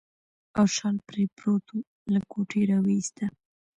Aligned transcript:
او 0.57 0.65
شال 0.75 0.95
پرې 1.07 1.23
پروت 1.35 1.65
و، 1.73 1.77
له 2.13 2.19
کوټې 2.31 2.61
راوایسته. 2.71 3.25